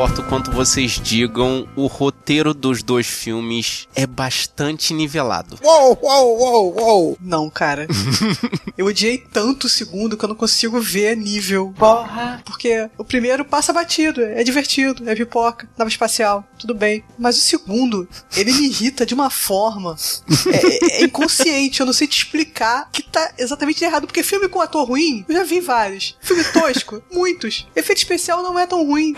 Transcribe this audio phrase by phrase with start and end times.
[0.00, 5.58] importa o quanto vocês digam, o roteiro dos dois filmes é bastante nivelado.
[5.62, 7.18] Uou, uou, uou, uou.
[7.20, 7.86] Não, cara.
[8.78, 11.74] eu odiei tanto o segundo que eu não consigo ver nível.
[11.76, 12.40] Porra.
[12.46, 17.04] Porque o primeiro passa batido, é divertido, é pipoca, nave espacial, tudo bem.
[17.18, 19.96] Mas o segundo, ele me irrita de uma forma.
[20.50, 24.06] É, é inconsciente, eu não sei te explicar que tá exatamente errado.
[24.06, 26.16] Porque filme com ator ruim, eu já vi vários.
[26.22, 27.66] Filme tosco, muitos.
[27.76, 29.14] Efeito especial não é tão ruim.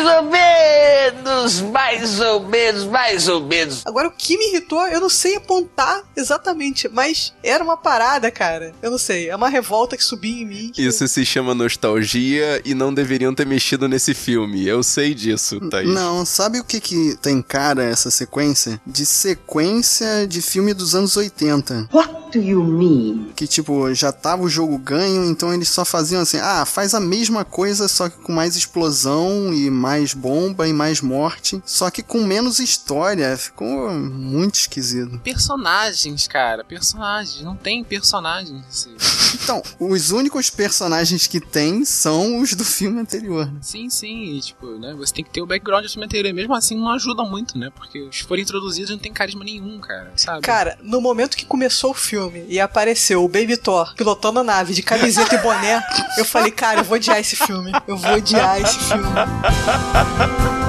[0.00, 3.82] Mais ou menos, mais ou menos, mais ou menos.
[3.84, 8.72] Agora, o que me irritou, eu não sei apontar exatamente, mas era uma parada, cara.
[8.80, 10.70] Eu não sei, é uma revolta que subia em mim.
[10.72, 14.66] que- Isso se chama nostalgia e não deveriam ter mexido nesse filme.
[14.66, 15.88] Eu sei disso, Thaís.
[15.92, 18.80] Não, sabe o que que tem cara essa sequência?
[18.86, 21.88] De sequência de filme dos anos 80.
[21.92, 23.30] What do you mean?
[23.36, 27.00] Que tipo, já tava o jogo ganho, então eles só faziam assim, ah, faz a
[27.00, 32.02] mesma coisa, só que com mais explosão e mais bomba e mais morte, só que
[32.02, 33.36] com menos história.
[33.36, 35.18] Ficou muito esquisito.
[35.20, 37.42] Personagens, cara, personagens.
[37.42, 38.88] Não tem personagens.
[39.34, 43.46] Então, os únicos personagens que tem são os do filme anterior.
[43.46, 43.58] né?
[43.62, 44.94] Sim, sim, e, tipo, né?
[44.94, 46.32] Você tem que ter o background do filme anterior.
[46.34, 47.70] Mesmo assim, não ajuda muito, né?
[47.74, 50.42] Porque os que foram introduzidos não tem carisma nenhum, cara, sabe?
[50.42, 54.74] Cara, no momento que começou o filme e apareceu o Baby Thor pilotando a nave
[54.74, 55.82] de camiseta e boné,
[56.18, 57.72] eu falei, cara, eu vou odiar esse filme.
[57.86, 59.04] Eu vou odiar esse filme.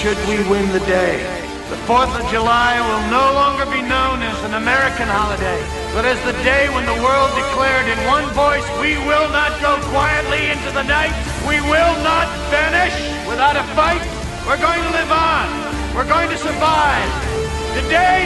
[0.00, 1.20] Should we win the day,
[1.68, 5.60] the 4th of July will no longer be known as an American holiday,
[5.92, 9.76] but as the day when the world declared in one voice, we will not go
[9.92, 11.12] quietly into the night,
[11.44, 12.96] we will not vanish
[13.28, 14.00] without a fight,
[14.48, 15.44] we're going to live on,
[15.92, 17.04] we're going to survive.
[17.76, 18.24] Today,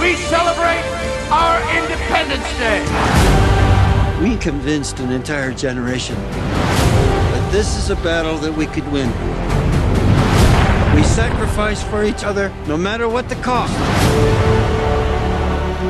[0.00, 0.80] we celebrate
[1.28, 2.80] our Independence Day.
[4.24, 9.12] We convinced an entire generation that this is a battle that we could win.
[11.14, 13.72] Sacrifice for each other no matter what the cost.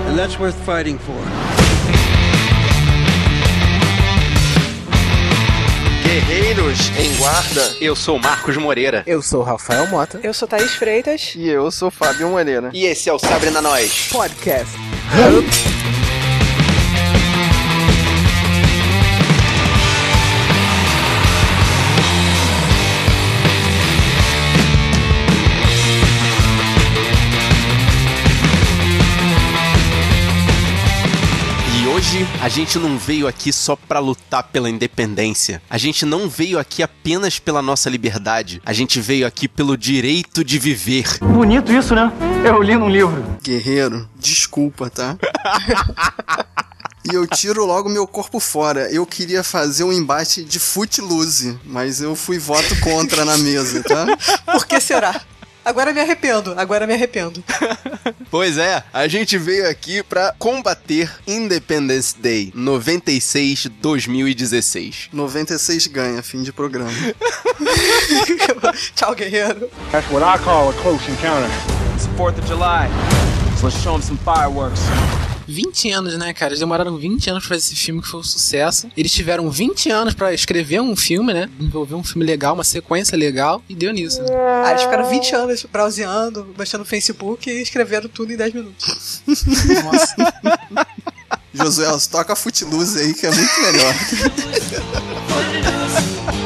[0.08, 1.14] And that's worth fighting for.
[6.02, 9.04] Guerreiros em guarda, eu sou Marcos Moreira.
[9.06, 10.18] Eu sou Rafael Mota.
[10.22, 11.34] Eu sou Thaís Freitas.
[11.36, 12.70] E eu sou Fábio Moreira.
[12.72, 14.08] E esse é o Sabre na Nós.
[14.10, 14.76] Podcast.
[32.20, 35.62] Hoje a gente não veio aqui só pra lutar pela independência.
[35.68, 38.60] A gente não veio aqui apenas pela nossa liberdade.
[38.64, 41.18] A gente veio aqui pelo direito de viver.
[41.20, 42.12] Bonito isso, né?
[42.44, 43.24] Eu li num livro.
[43.42, 45.16] Guerreiro, desculpa, tá?
[47.10, 48.92] E eu tiro logo meu corpo fora.
[48.92, 54.06] Eu queria fazer um embate de footloose, mas eu fui voto contra na mesa, tá?
[54.44, 55.18] Por que será?
[55.64, 57.42] Agora me arrependo, agora me arrependo.
[58.30, 65.08] Pois é, a gente veio aqui pra combater Independence Day 96 2016.
[65.12, 66.92] 96 ganha, fim de programa.
[68.94, 69.68] Tchau, guerreiro.
[69.90, 71.50] That's what I call a close encounter.
[71.96, 72.88] It's the 4th of July.
[73.56, 74.80] So let's show them some fireworks.
[75.50, 76.50] 20 anos, né, cara?
[76.50, 78.88] Eles demoraram 20 anos pra fazer esse filme que foi um sucesso.
[78.96, 81.48] Eles tiveram 20 anos pra escrever um filme, né?
[81.58, 84.22] Desenvolver um filme legal, uma sequência legal, e deu nisso.
[84.22, 84.28] Né?
[84.64, 89.22] Ah, eles ficaram 20 anos browseando, baixando no Facebook e escreveram tudo em 10 minutos.
[89.84, 90.16] Nossa.
[91.52, 93.94] Josué, toca footloose aí que é muito melhor.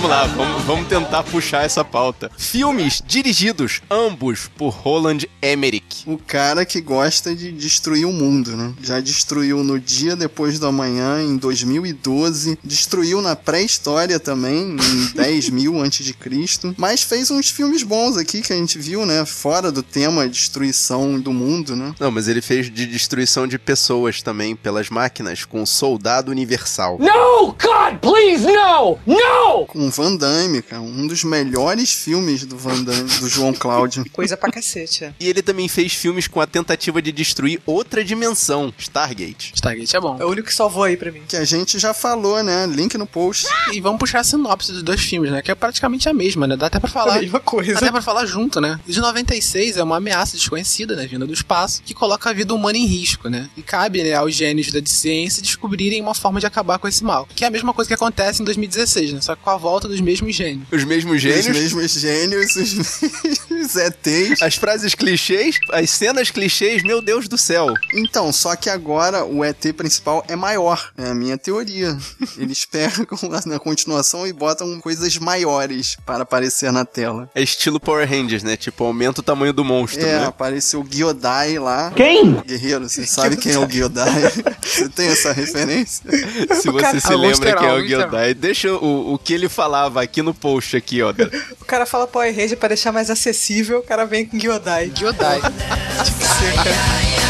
[0.00, 2.30] Vamos lá, vamos, vamos tentar puxar essa pauta.
[2.38, 6.04] Filmes dirigidos ambos por Roland Emmerich.
[6.06, 8.72] O cara que gosta de destruir o mundo, né?
[8.80, 12.58] Já destruiu no Dia Depois do Amanhã, em 2012.
[12.64, 16.74] Destruiu na pré-história também, em 10 mil antes de Cristo.
[16.78, 19.26] Mas fez uns filmes bons aqui que a gente viu, né?
[19.26, 21.94] Fora do tema destruição do mundo, né?
[22.00, 26.96] Não, mas ele fez de destruição de pessoas também pelas máquinas com Soldado Universal.
[26.98, 27.54] No!
[27.60, 28.98] God, please, no!
[29.06, 29.66] No!
[29.66, 30.82] Com Van Damme, cara.
[30.82, 34.04] Um dos melhores filmes do Van Damme, do João Cláudio.
[34.12, 35.04] Coisa pra cacete.
[35.04, 35.14] é.
[35.20, 39.52] E ele também fez filmes com a tentativa de destruir outra dimensão, Stargate.
[39.54, 40.16] Stargate é bom.
[40.20, 41.22] É o único que salvou aí pra mim.
[41.28, 42.66] Que a gente já falou, né?
[42.66, 43.46] Link no post.
[43.72, 45.42] E vamos puxar a sinopse dos dois filmes, né?
[45.42, 46.56] Que é praticamente a mesma, né?
[46.56, 47.20] Dá até pra A falar.
[47.20, 47.72] mesma coisa.
[47.74, 48.78] Dá até pra falar junto, né?
[48.86, 51.06] De 96 é uma ameaça desconhecida, né?
[51.06, 53.48] Vinda do espaço, que coloca a vida humana em risco, né?
[53.56, 57.28] E cabe né, aos gênios da ciência descobrirem uma forma de acabar com esse mal.
[57.34, 59.20] Que é a mesma coisa que acontece em 2016, né?
[59.20, 60.66] Só que com a volta dos mesmos gênios.
[60.70, 63.40] Os mesmos Os gênios, mesmos gênios, os mesmos
[63.76, 64.42] ETs.
[64.42, 67.72] as frases clichês, as cenas clichês, meu Deus do céu.
[67.94, 70.90] Então, só que agora o ET principal é maior.
[70.96, 71.96] É a minha teoria.
[72.38, 73.06] Eles pegam
[73.46, 77.28] na continuação e botam coisas maiores para aparecer na tela.
[77.34, 78.56] É estilo Power Rangers, né?
[78.56, 80.26] Tipo, aumenta o tamanho do monstro, É, né?
[80.26, 81.90] apareceu o Gyodai lá.
[81.94, 82.34] Quem?
[82.46, 84.22] Guerreiro, você sabe quem é o Gyodai?
[84.62, 86.04] você tem essa referência?
[86.60, 87.86] Se você cara- se Ah, lembra quem é o.
[87.86, 91.12] Gyodai, deixa o, o que ele falava aqui no post aqui, ó.
[91.60, 94.92] O cara fala Power Ranger pra deixar mais acessível, o cara vem com Gyodai.
[94.94, 95.40] Gyodai.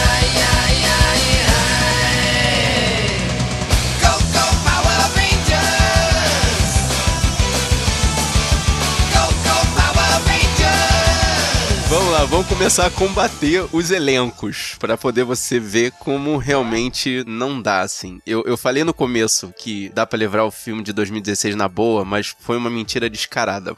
[11.88, 17.60] Vamos lá, vamos começar a combater os elencos pra poder você ver como realmente não
[17.60, 18.20] dá, assim.
[18.24, 22.04] Eu, eu falei no começo que dá pra levar o filme de 2016 na boa,
[22.04, 23.74] mas foi uma mentira descarada.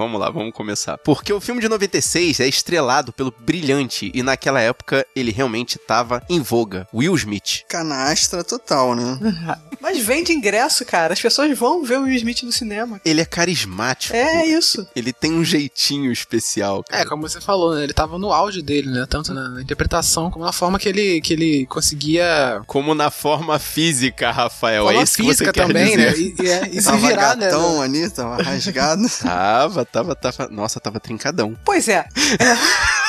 [0.00, 0.96] Vamos lá, vamos começar.
[0.96, 6.22] Porque o filme de 96 é estrelado pelo brilhante e naquela época ele realmente tava
[6.26, 6.88] em voga.
[6.94, 7.64] Will Smith.
[7.68, 9.18] Canastra total, né?
[9.78, 11.12] Mas vende ingresso, cara.
[11.12, 12.98] As pessoas vão ver o Will Smith no cinema.
[13.04, 14.16] Ele é carismático.
[14.16, 14.86] É isso.
[14.96, 16.82] Ele tem um jeitinho especial.
[16.82, 17.02] cara.
[17.02, 17.84] É, como você falou, né?
[17.84, 19.04] Ele tava no auge dele, né?
[19.06, 22.62] Tanto na, interpretação como na forma que ele, que ele conseguia.
[22.66, 24.84] Como na forma física, Rafael.
[24.84, 25.96] Forma é isso que física você quer também, dizer.
[25.98, 26.18] né?
[26.18, 27.46] E, e, é- e se virar, né?
[27.50, 29.06] gatão ali, tava rasgado.
[29.22, 30.48] Tava, tava, tava.
[30.48, 31.56] Nossa, tava trincadão.
[31.64, 31.98] Pois é.
[31.98, 32.90] É.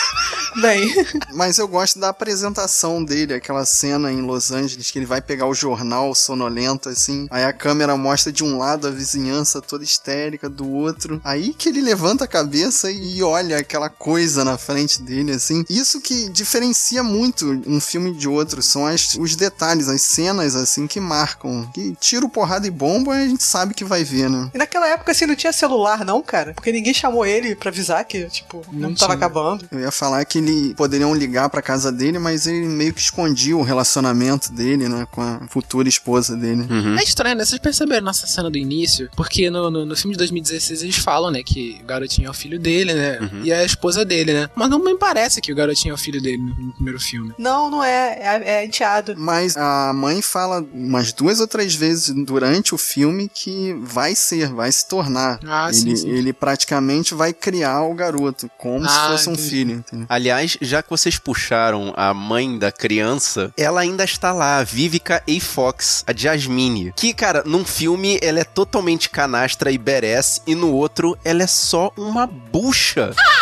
[0.56, 0.92] Bem,
[1.34, 5.48] Mas eu gosto da apresentação dele, aquela cena em Los Angeles que ele vai pegar
[5.48, 7.28] o jornal sonolento, assim.
[7.30, 11.22] Aí a câmera mostra de um lado a vizinhança toda histérica, do outro.
[11.24, 15.64] Aí que ele levanta a cabeça e olha aquela coisa na frente dele, assim.
[15.70, 20.88] Isso que diferencia muito um filme de outro, são as, os detalhes, as cenas, assim,
[20.88, 21.70] que marcam.
[21.74, 24.50] Que tiro, porrada e bomba, a gente sabe que vai ver, né?
[24.54, 26.54] e naquela época assim não tinha celular, não, cara.
[26.54, 29.68] Porque ninguém chamou ele pra avisar que, tipo, não, Não tava acabando.
[29.72, 33.56] Eu ia falar que ele poderiam ligar pra casa dele, mas ele meio que escondia
[33.56, 36.66] o relacionamento dele, né, com a futura esposa dele.
[36.70, 36.98] Uhum.
[36.98, 37.46] É estranho, né?
[37.46, 39.10] Vocês perceberam nessa cena do início?
[39.16, 41.42] Porque no, no, no filme de 2016 eles falam, né?
[41.44, 43.20] Que o garotinho é o filho dele, né?
[43.44, 44.50] E é a esposa dele, né?
[44.56, 47.34] Mas não me parece que o garotinho é o filho dele no, no primeiro filme.
[47.38, 48.18] Não, não é.
[48.20, 49.16] É, é enteado.
[49.18, 54.50] Mas a mãe fala umas duas ou três vezes durante o filme que vai ser,
[54.50, 55.40] vai se tornar.
[55.46, 56.10] Ah, ele, sim, sim.
[56.10, 59.50] ele praticamente vai criar o garoto, como se Ah, fosse um entendi.
[59.50, 59.72] filho.
[59.76, 60.06] Entendeu?
[60.10, 60.31] Aliás,
[60.62, 65.42] já que vocês puxaram a mãe da criança, ela ainda está lá, a Vivica A.
[65.42, 66.94] Fox, a Jasmine.
[66.96, 71.48] Que, cara, num filme ela é totalmente canastra e badass, e no outro ela é
[71.48, 73.14] só uma bucha.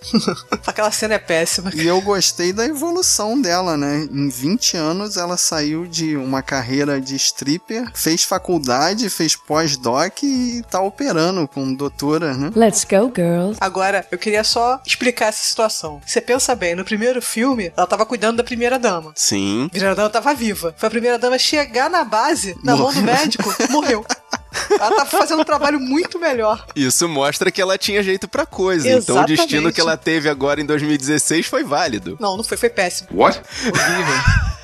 [0.66, 1.70] Aquela cena é péssima.
[1.74, 4.08] E eu gostei da evolução dela, né?
[4.10, 10.62] Em 20 anos ela saiu de uma carreira de stripper, fez faculdade, fez pós-doc e
[10.70, 12.50] tá operando com doutora, né?
[12.54, 13.58] Let's go, girls.
[13.60, 16.00] Agora, eu queria só explicar essa situação.
[16.06, 19.12] Você pensa bem, no primeiro filme, ela tava cuidando da primeira dama.
[19.14, 19.66] Sim.
[19.66, 20.74] A primeira dama tava viva.
[20.76, 24.04] Foi a primeira dama chegar na base, na mão do médico, morreu.
[24.70, 26.64] Ela tava fazendo um trabalho muito melhor.
[26.74, 28.86] Isso mostra que ela tinha jeito pra coisa.
[28.88, 29.36] Então o Exatamente.
[29.38, 32.16] destino que ela teve agora em 2016 foi válido.
[32.20, 33.08] Não, não foi, foi péssimo.
[33.12, 33.40] What?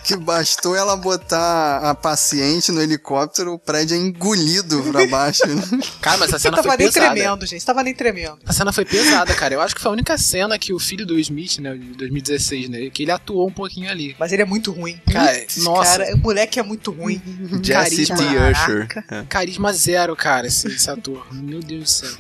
[0.07, 5.45] Que bastou ela botar a paciente no helicóptero, o prédio é engolido pra baixo.
[5.47, 5.63] né?
[6.01, 7.13] Cara, mas Você cena tava foi nem pesada.
[7.15, 7.65] tremendo, gente.
[7.67, 8.39] Tava nem tremendo.
[8.47, 9.55] A cena foi pesada, cara.
[9.55, 12.69] Eu acho que foi a única cena que o filho do Smith, né, de 2016,
[12.69, 14.15] né, que ele atuou um pouquinho ali.
[14.19, 15.01] Mas ele é muito ruim.
[15.13, 15.99] Cara, Putz, nossa.
[15.99, 17.21] Cara, o moleque é muito ruim.
[17.63, 18.15] Jesse T.
[18.15, 18.51] Carisma.
[18.51, 19.05] Usher.
[19.11, 19.23] É.
[19.29, 21.27] Carisma zero, cara, esse, esse ator.
[21.33, 22.11] Meu Deus do céu.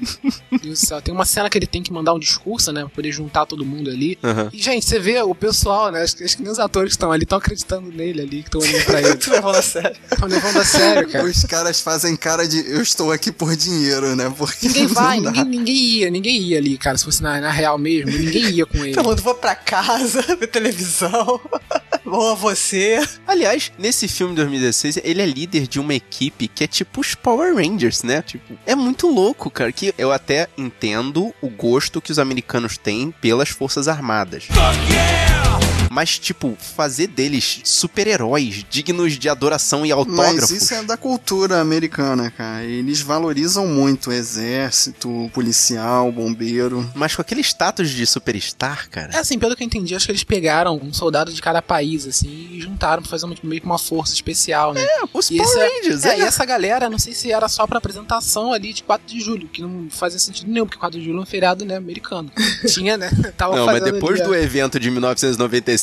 [0.50, 1.00] Meu Deus do céu.
[1.00, 2.80] Tem uma cena que ele tem que mandar um discurso, né?
[2.80, 4.18] Pra poder juntar todo mundo ali.
[4.24, 4.50] Aham.
[4.52, 6.02] E, gente, você vê o pessoal, né?
[6.02, 8.84] Acho que nem os atores que estão ali estão acreditando nele ali, que estão olhando
[8.84, 9.16] pra ele.
[9.26, 9.96] Tu levando a sério.
[10.10, 11.24] Estão levando a sério, cara.
[11.24, 14.32] Os caras fazem cara de eu estou aqui por dinheiro, né?
[14.36, 16.96] Porque Ninguém não vai, ninguém, ninguém ia, ninguém ia ali, cara.
[16.98, 18.94] Se fosse na, na real mesmo, ninguém ia com ele.
[18.94, 21.40] Todo mundo vou pra casa, ver televisão.
[22.04, 23.04] Vou a você.
[23.26, 27.16] Aliás, nesse filme de 2016, ele é líder de uma equipe que é tipo os
[27.16, 28.22] Power Rangers, né?
[28.22, 29.72] Tipo, é muito louco, cara.
[29.72, 34.44] Que eu até entendo o gosto que os americanos têm pelas Forças Armadas.
[35.96, 40.50] Mas, tipo, fazer deles super-heróis, dignos de adoração e Mas autógrafos.
[40.50, 42.62] isso é da cultura americana, cara.
[42.64, 46.86] Eles valorizam muito o exército, policial, bombeiro.
[46.94, 49.14] Mas com aquele status de superstar, cara.
[49.14, 52.06] É assim, pelo que eu entendi, acho que eles pegaram um soldado de cada país,
[52.06, 54.82] assim, e juntaram pra fazer uma- meio que uma força especial, né?
[54.82, 56.18] É, os E Power é- Rangers, é, é.
[56.18, 59.48] e essa galera, não sei se era só pra apresentação ali de 4 de julho,
[59.48, 62.30] que não fazia sentido nenhum, porque 4 de julho é um feriado, né, americano.
[62.68, 63.10] Tinha, né?
[63.36, 64.36] Tava Não, mas depois ali, do ó.
[64.36, 64.90] evento de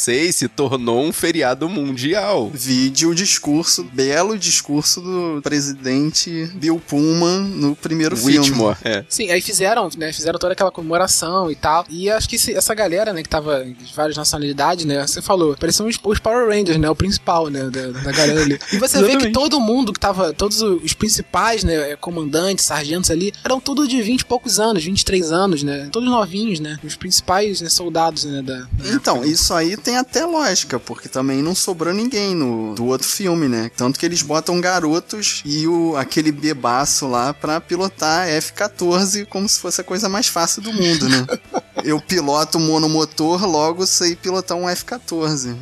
[0.04, 2.52] 1996 se tornou um feriado mundial.
[2.54, 8.40] Vide o discurso, belo discurso do presidente Bill Pullman no primeiro filme.
[8.40, 9.06] Whitmore, é.
[9.08, 10.12] Sim, aí fizeram, né?
[10.12, 11.86] Fizeram toda aquela comemoração e tal.
[11.90, 15.06] E acho que essa galera, né, que tava de várias nacionalidades, né?
[15.06, 16.90] Você falou, pareciam os, os Power Rangers, né?
[16.90, 17.70] O principal, né?
[17.70, 18.60] Da, da galera ali.
[18.72, 21.96] E você vê que todo mundo que tava, todos os principais, né?
[21.98, 25.90] Comandantes, sargentos ali, eram todos de 20 e poucos anos, 23 anos, né?
[25.92, 26.78] Todos novinhos, né?
[26.84, 28.42] Os principais né, soldados, né?
[28.42, 33.08] Da, Então, isso aí tem até lógica, porque também não sobrou ninguém no do outro
[33.08, 33.72] filme, né?
[33.76, 39.60] Tanto que eles botam garotos e o aquele bebaço lá pra pilotar F-14 como se
[39.60, 41.26] fosse a coisa mais fácil do mundo, né?
[41.84, 45.56] Eu piloto monomotor, logo sei pilotar um F-14.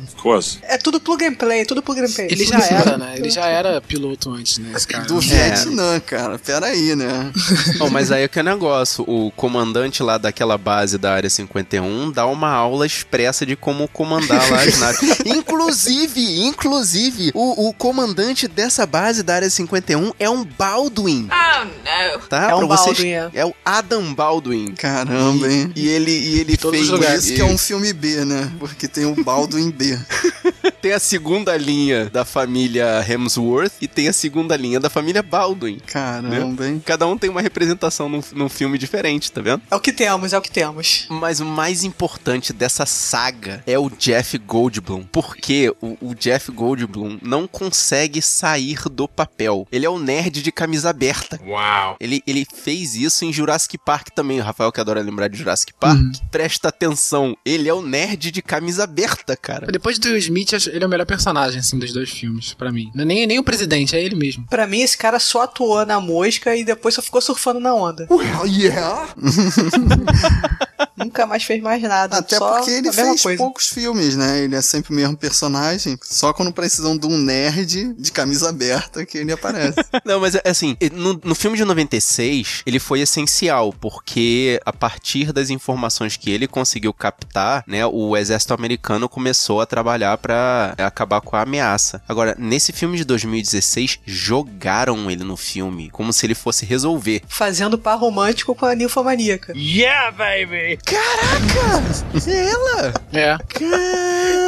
[0.62, 2.28] É tudo plug and play, tudo plug and play.
[2.30, 3.14] Ele já era, né?
[3.16, 4.72] Ele já era piloto antes, né?
[4.74, 5.04] Esse cara.
[5.04, 6.38] Do Vietnã, cara.
[6.38, 7.30] Pera aí, né?
[7.78, 9.04] Bom, mas aí é que é o negócio.
[9.08, 14.50] O comandante lá daquela base da Área 51 dá uma aula expressa de como comandar
[14.50, 15.18] lá as naves.
[15.26, 21.28] Inclusive, inclusive, o, o comandante dessa base da Área 51 é um Baldwin.
[21.30, 22.18] Oh, no.
[22.28, 22.50] Tá?
[22.50, 23.30] É um Pra vocês- Baldwin, é.
[23.34, 24.74] É o Adam Baldwin.
[24.74, 25.72] Caramba, hein?
[25.76, 26.90] E ele, e ele Todos fez.
[26.90, 28.52] Por isso que é um filme B, né?
[28.58, 29.98] Porque tem o Baldwin B.
[30.82, 35.78] Tem a segunda linha da família Hemsworth e tem a segunda linha da família Baldwin.
[35.86, 36.82] Caramba, hein?
[36.84, 39.62] Cada um tem uma representação num, num filme diferente, tá vendo?
[39.70, 41.06] É o que temos, é o que temos.
[41.08, 45.04] Mas o mais importante dessa saga é o Jeff Goldblum.
[45.12, 49.68] Porque o, o Jeff Goldblum não consegue sair do papel.
[49.70, 51.38] Ele é o nerd de camisa aberta.
[51.44, 51.96] Wow.
[52.00, 54.40] Ele, ele fez isso em Jurassic Park também.
[54.40, 56.00] O Rafael que adora lembrar de Jurassic Park.
[56.30, 57.36] Presta atenção.
[57.44, 59.66] Ele é o nerd de camisa aberta, cara.
[59.66, 62.90] Depois do Smith, ele é o melhor personagem, assim, dos dois filmes, pra mim.
[62.94, 64.46] Não é nem, nem o presidente, é ele mesmo.
[64.48, 68.06] Pra mim, esse cara só atuou na mosca e depois só ficou surfando na onda.
[68.10, 69.14] Well, yeah.
[70.96, 72.18] Nunca mais fez mais nada.
[72.18, 73.38] Até só porque ele fez coisa.
[73.38, 74.40] poucos filmes, né?
[74.40, 75.98] Ele é sempre o mesmo personagem.
[76.02, 79.76] Só quando precisam de um nerd de camisa aberta que ele aparece.
[80.04, 85.32] Não, mas é assim, no, no filme de 96, ele foi essencial, porque a partir
[85.32, 91.20] das informações que ele conseguiu captar, né, o exército americano começou a trabalhar pra acabar
[91.20, 92.02] com a ameaça.
[92.08, 97.22] Agora, nesse filme de 2016, jogaram ele no filme, como se ele fosse resolver.
[97.28, 99.52] Fazendo par romântico com a ninfomaníaca.
[99.56, 100.81] Yeah, baby!
[100.84, 101.82] Caraca!
[102.26, 102.92] Ela!
[103.12, 103.38] É.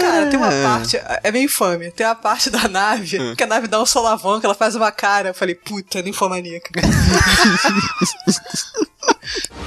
[0.00, 1.90] Cara, tem uma parte, é meio infame.
[1.90, 3.34] Tem uma parte da nave Hum.
[3.36, 5.28] que a nave dá um solavanco, ela faz uma cara.
[5.30, 6.70] Eu falei, puta, ninfomaníaca.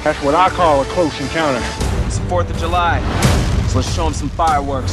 [0.03, 1.61] That's what I call a close encounter.
[2.05, 3.01] It's 4th of July.
[3.69, 4.91] So let's show them some fireworks.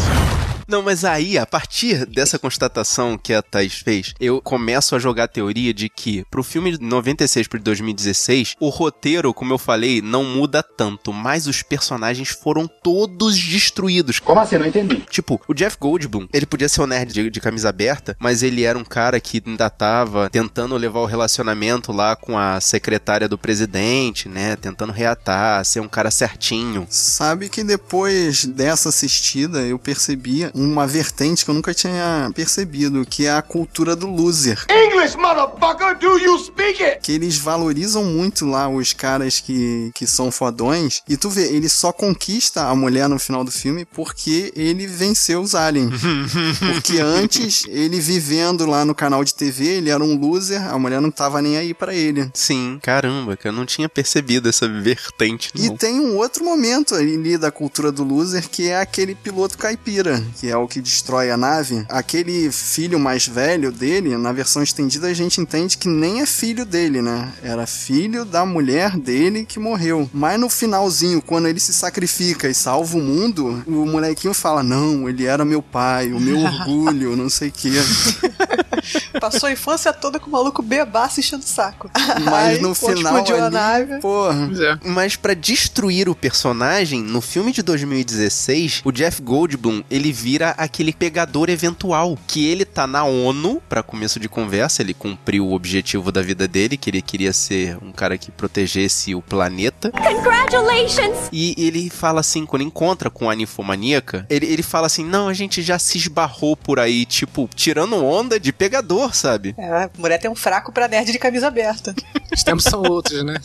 [0.67, 5.25] Não, mas aí, a partir dessa constatação que a Thais fez, eu começo a jogar
[5.25, 10.01] a teoria de que, pro filme de 96 pro 2016, o roteiro, como eu falei,
[10.01, 14.19] não muda tanto, mas os personagens foram todos destruídos.
[14.19, 14.59] Como assim?
[14.59, 15.05] Não entendi.
[15.11, 18.65] Tipo, o Jeff Goldblum, ele podia ser um nerd de, de camisa aberta, mas ele
[18.65, 23.39] era um cara que ainda tava tentando levar o relacionamento lá com a secretária do
[23.39, 24.57] presidente, né?
[24.57, 26.87] Tentando reatar, ser um cara certinho.
[26.89, 33.27] Sabe que depois dessa assistida eu percebi uma vertente que eu nunca tinha percebido, que
[33.27, 34.65] é a cultura do loser.
[34.71, 37.01] English, motherfucker, do you speak it?
[37.03, 41.03] Que eles valorizam muito lá os caras que, que são fodões.
[41.09, 45.41] E tu vê, ele só conquista a mulher no final do filme porque ele venceu
[45.41, 46.01] os aliens.
[46.73, 51.01] porque antes, ele vivendo lá no canal de TV, ele era um loser, a mulher
[51.01, 52.31] não tava nem aí pra ele.
[52.35, 55.77] Sim, caramba, que eu não tinha percebido essa vertente, E não.
[55.77, 60.51] tem um outro momento ali da cultura do loser que é aquele piloto caipira, que
[60.51, 61.87] é o que destrói a nave.
[61.89, 66.67] Aquele filho mais velho dele, na versão estendida, a gente entende que nem é filho
[66.67, 67.33] dele, né?
[67.43, 70.11] Era filho da mulher dele que morreu.
[70.13, 75.09] Mas no finalzinho, quando ele se sacrifica e salva o mundo, o molequinho fala: Não,
[75.09, 77.71] ele era meu pai, o meu orgulho, não sei o quê.
[79.21, 81.91] Passou a infância toda com o maluco bebaço enchendo o saco.
[82.25, 84.01] Mas Aí, no final explodiu a ali, nave.
[84.01, 84.51] porra.
[84.61, 84.89] É.
[84.89, 90.93] Mas pra destruir o personagem, no filme de 2016, o Jeff Goldblum, ele vira aquele
[90.93, 96.11] pegador eventual, que ele tá na ONU, pra começo de conversa, ele cumpriu o objetivo
[96.11, 99.91] da vida dele, que ele queria ser um cara que protegesse o planeta.
[99.91, 101.29] Congratulations!
[101.33, 105.35] E ele fala assim, quando encontra com a ninfomaníaca, ele, ele fala assim, não, a
[105.35, 109.55] gente já se esbarrou por aí, tipo, tirando onda de pegador, sabe?
[109.59, 111.95] É, a mulher tem um fraco pra nerd de camisa aberta.
[112.33, 113.35] Os tempos são outros, né?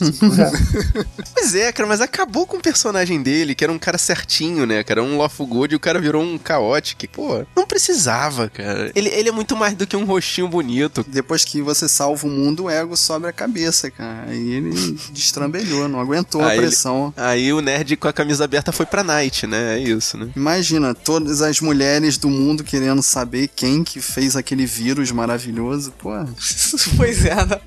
[1.32, 4.82] Pois é, cara, mas acabou com o personagem dele, que era um cara certinho, né?
[4.82, 6.79] Que era um lawful good e o cara virou um caótico.
[7.12, 8.90] Pô, não precisava, cara.
[8.94, 11.04] Ele, ele é muito mais do que um rostinho bonito.
[11.06, 14.26] Depois que você salva o mundo, o ego sobe a cabeça, cara.
[14.28, 14.70] Aí ele
[15.12, 17.12] destrambelhou, não aguentou a Aí ele- pressão.
[17.16, 19.76] Aí o nerd com a camisa aberta foi pra Night, né?
[19.76, 20.28] É isso, né?
[20.36, 25.92] Imagina, todas as mulheres do mundo querendo saber quem que fez aquele vírus maravilhoso.
[25.98, 26.10] Pô,
[26.96, 27.60] pois é, né?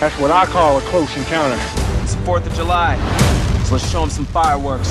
[0.00, 1.56] That's what I call a close encounter.
[2.02, 2.96] It's 4th of July.
[3.68, 4.88] So let's show 'em some fireworks.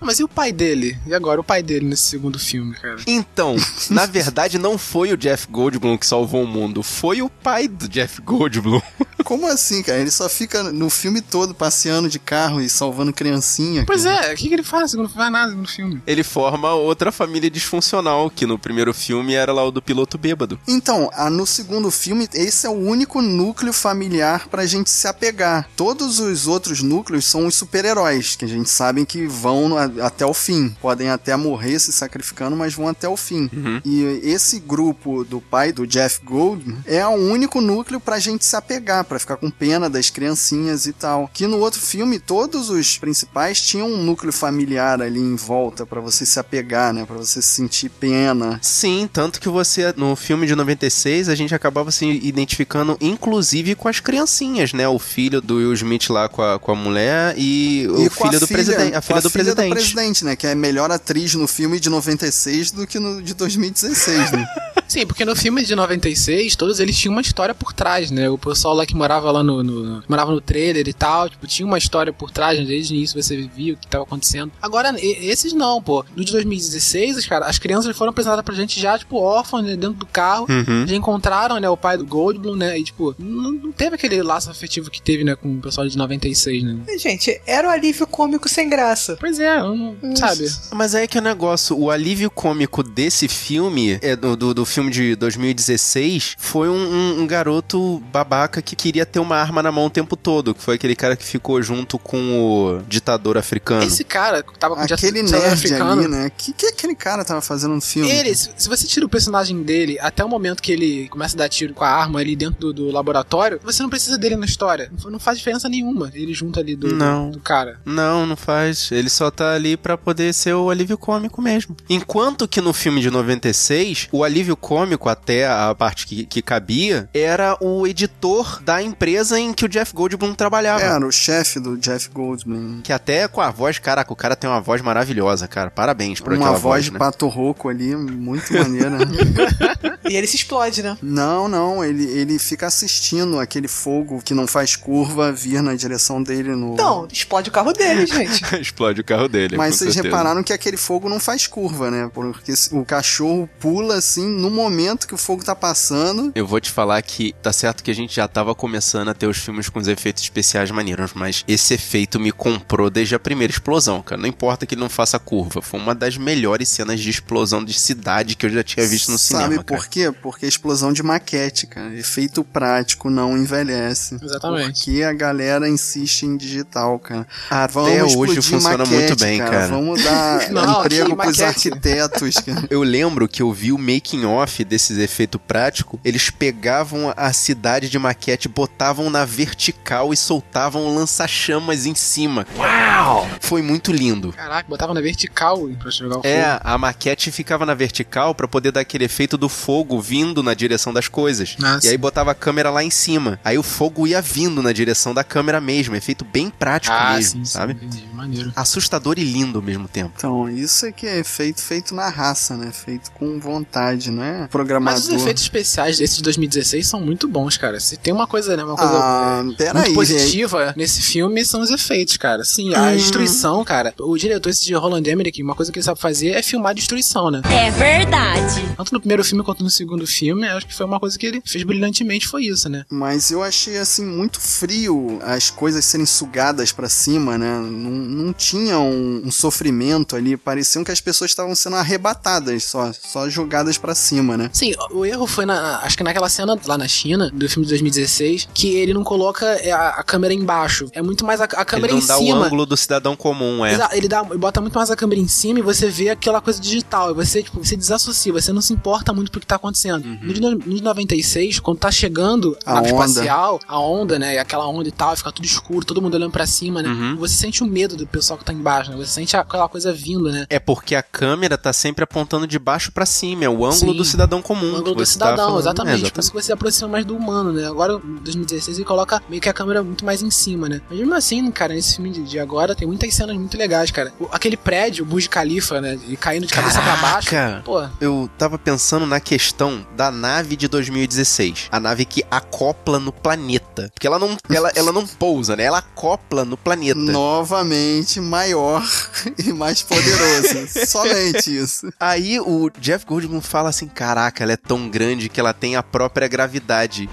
[0.00, 0.96] Mas e o pai dele?
[1.06, 2.96] E agora o pai dele nesse segundo filme, cara?
[3.06, 3.56] Então,
[3.90, 7.88] na verdade, não foi o Jeff Goldblum que salvou o mundo, foi o pai do
[7.88, 8.80] Jeff Goldblum.
[9.28, 9.98] Como assim, cara?
[10.00, 13.84] Ele só fica no filme todo passeando de carro e salvando criancinha.
[13.86, 14.28] Pois cara.
[14.28, 14.94] é, o que, que ele faz?
[14.94, 16.00] Ele não faz nada no filme.
[16.06, 20.58] Ele forma outra família disfuncional, que no primeiro filme era lá o do piloto bêbado.
[20.66, 25.68] Então, ah, no segundo filme, esse é o único núcleo familiar pra gente se apegar.
[25.76, 30.24] Todos os outros núcleos são os super-heróis, que a gente sabe que vão a- até
[30.24, 30.74] o fim.
[30.80, 33.50] Podem até morrer se sacrificando, mas vão até o fim.
[33.84, 38.56] E esse grupo do pai do Jeff Goldblum é o único núcleo pra gente se
[38.56, 41.30] apegar, pra ficar com pena das criancinhas e tal.
[41.32, 46.00] Que no outro filme, todos os principais tinham um núcleo familiar ali em volta pra
[46.00, 47.04] você se apegar, né?
[47.04, 48.58] Pra você sentir pena.
[48.62, 53.88] Sim, tanto que você, no filme de 96, a gente acabava se identificando, inclusive, com
[53.88, 54.88] as criancinhas, né?
[54.88, 58.26] O filho do Will Smith lá com a, com a mulher e, o E com
[58.26, 58.94] filho do presidente.
[58.94, 59.70] A com filha do presidente.
[59.70, 60.36] presidente, né?
[60.36, 64.46] Que é melhor atriz no filme de 96 do que no de 2016, né?
[64.88, 68.30] Sim, porque no filme de 96, todos eles tinham uma história por trás, né?
[68.30, 71.66] O pessoal lá que morava lá no, no- morava no trailer e tal, tipo, tinha
[71.66, 72.64] uma história por trás, né?
[72.64, 74.52] desde o início você via o que tava acontecendo.
[74.60, 76.04] Agora, e- esses não, pô.
[76.14, 79.70] No de 2016, os cara, as crianças foram apresentadas pra gente já, tipo, órfãos, né,
[79.76, 80.46] dentro do carro.
[80.48, 80.86] Uhum.
[80.86, 82.78] Já encontraram, né, o pai do Goldblum, né?
[82.78, 85.96] E, tipo, não, não teve aquele laço afetivo que teve, né, com o pessoal de
[85.96, 86.76] 96, né?
[86.98, 89.16] Gente, era o alívio cômico sem graça.
[89.18, 90.46] Pois é, eu não, sabe?
[90.72, 94.64] Mas aí que é o negócio, o alívio cômico desse filme, é do, do, do
[94.66, 99.72] filme de 2016, foi um, um- um garoto babaca que queria ter uma arma na
[99.72, 103.82] mão o tempo todo, que foi aquele cara que ficou junto com o ditador africano.
[103.82, 106.26] Esse cara que tava com Aquele ditador nerd africano, ali, né?
[106.26, 108.10] O que, que aquele cara tava fazendo no filme?
[108.10, 111.38] Ele, se, se você tira o personagem dele até o momento que ele começa a
[111.38, 114.46] dar tiro com a arma ali dentro do, do laboratório, você não precisa dele na
[114.46, 114.90] história.
[115.02, 117.30] Não, não faz diferença nenhuma ele junto ali do, Não.
[117.30, 117.80] do, do cara.
[117.84, 118.90] Não, não faz.
[118.92, 121.76] Ele só tá ali pra poder ser o alívio cômico mesmo.
[121.88, 127.08] Enquanto que no filme de 96, o alívio cômico, até a parte que, que cabia,
[127.12, 130.82] era o editor da empresa em que o Jeff Goldblum trabalhava.
[130.82, 132.80] Era o chefe do Jeff Goldblum.
[132.82, 135.70] Que até com a voz, caraca, o cara tem uma voz maravilhosa, cara.
[135.70, 136.98] Parabéns por Uma aquela voz voz, de né?
[136.98, 138.98] pato rouco ali, muito maneira.
[140.08, 140.96] E ele se explode, né?
[141.02, 146.22] não, não, ele, ele fica assistindo aquele fogo que não faz curva vir na direção
[146.22, 146.72] dele no.
[146.72, 148.42] Então, explode o carro dele, gente.
[148.58, 149.56] Explode o carro dele.
[149.56, 150.14] Mas com vocês certeza.
[150.14, 152.10] repararam que aquele fogo não faz curva, né?
[152.12, 156.32] Porque o cachorro pula assim no momento que o fogo tá passando.
[156.34, 159.26] Eu vou te falar que tá certo que a gente já tava começando a ter
[159.26, 163.50] os filmes com os efeitos especiais maneiros, mas esse efeito me comprou desde a primeira
[163.50, 164.20] explosão, cara.
[164.20, 165.62] Não importa que ele não faça curva.
[165.62, 169.16] Foi uma das melhores cenas de explosão de cidade que eu já tinha visto no
[169.16, 169.88] Sabe cinema, por cara.
[169.88, 170.12] quê?
[170.12, 171.94] Porque é explosão de maquete, cara.
[171.94, 174.18] Efeito prático não envelhece.
[174.22, 174.84] Exatamente.
[174.84, 177.26] Porque a galera insiste em digital, cara.
[177.48, 179.68] Até Vamos hoje funciona maquete, muito bem, cara.
[179.68, 182.66] Vamos dar Não, emprego pros arquitetos, cara.
[182.68, 185.98] Eu lembro que eu vi o making off desses efeitos práticos.
[186.04, 192.44] Eles pegavam a cidade de maquete, botavam na vertical e soltavam lança-chamas em cima.
[192.56, 193.24] Uau!
[193.40, 194.32] Foi muito lindo.
[194.32, 196.60] Caraca, botava na vertical pra jogar o É, fogo.
[196.64, 200.92] a maquete ficava na vertical pra poder dar aquele efeito do fogo vindo na direção
[200.92, 201.54] das coisas.
[201.56, 201.86] Nossa.
[201.86, 203.38] E aí botava a câmera lá em cima.
[203.44, 205.94] Aí o fogo ia vindo na direção da câmera mesmo.
[205.94, 207.74] Efeito bem prático Ah, mesmo, sim, sim, sabe?
[207.74, 208.08] entendi.
[208.12, 208.52] Maneiro.
[208.56, 210.12] Assustador e lindo ao mesmo tempo.
[210.16, 212.72] Então, isso é que é feito, feito na raça, né?
[212.72, 215.00] Feito com vontade, não é Mas programador.
[215.00, 217.78] os efeitos especiais desses de 2016 são muito bons, cara.
[217.78, 218.64] Se tem uma coisa, né?
[218.64, 219.42] Uma coisa Ah,
[219.74, 222.44] muito positiva nesse filme são os efeitos, cara.
[222.44, 222.96] Sim, a Hum.
[222.96, 223.94] destruição, cara.
[223.98, 227.30] O diretor, esse de Roland Emmerich, uma coisa que ele sabe fazer é filmar destruição,
[227.30, 227.42] né?
[227.50, 228.74] É verdade.
[228.76, 231.42] Tanto no primeiro filme quanto no segundo filme, acho que foi uma coisa que ele
[231.44, 232.84] fez brilhantemente, foi isso, né?
[232.90, 237.58] Mas eu achei assim muito frio as coisas serem sugadas pra cima, né?
[237.58, 242.92] Não, não tinha um, um sofrimento ali, pareciam que as pessoas estavam sendo arrebatadas só,
[242.92, 244.50] só jogadas pra cima, né?
[244.52, 245.78] Sim, o erro foi na.
[245.80, 249.44] Acho que naquela cena lá na China, do filme de 2016, que ele não coloca
[249.46, 250.86] é, a, a câmera embaixo.
[250.92, 252.46] É muito mais a, a câmera Ele não em dá o cima.
[252.46, 253.72] ângulo do cidadão comum, é.
[253.74, 256.40] Exa- Ele dá, ele bota muito mais a câmera em cima e você vê aquela
[256.40, 257.10] coisa digital.
[257.10, 260.04] E você, tipo, você desassocia, você não se importa muito pro que tá acontecendo.
[260.22, 263.04] No, de, no de 96, quando tá chegando A nave onda.
[263.06, 264.34] espacial, a onda, né?
[264.34, 266.88] E aquela onda e tal, fica tudo escuro, todo mundo olhando pra cima, né?
[266.88, 267.16] Uhum.
[267.16, 268.96] Você sente o medo do pessoal que tá embaixo, né?
[268.96, 270.46] Você sente aquela coisa vindo, né?
[270.50, 273.96] É porque a câmera tá sempre apontando de baixo pra cima, é o ângulo Sim.
[273.96, 274.72] do cidadão comum.
[274.72, 275.60] O ângulo que do tá cidadão, falando.
[275.60, 276.12] exatamente.
[276.12, 277.66] Por isso que você se aproxima mais do humano, né?
[277.66, 277.94] Agora,
[278.26, 280.80] em 2016, ele coloca meio que a câmera muito mais em cima, né?
[280.88, 284.12] Mas mesmo assim, cara, nesse filme de- agora tem muitas cenas muito legais, cara.
[284.20, 285.98] O- aquele prédio, o Burj Khalifa, né?
[286.08, 287.30] E caindo de cabeça pra baixo.
[287.30, 287.62] Caraca!
[287.64, 291.68] Pô, Eu tava pensando na questão da nave de 2016.
[291.70, 293.90] A nave que acopla no planeta.
[293.94, 295.64] Porque ela não, ela, ela não pousa, né?
[295.64, 296.98] Ela acopla no planeta.
[296.98, 298.84] Novamente maior
[299.44, 300.68] e mais poderoso.
[300.86, 301.90] Somente isso.
[301.98, 305.82] Aí o Jeff Goldblum fala assim: caraca, ela é tão grande que ela tem a
[305.82, 307.08] própria gravidade.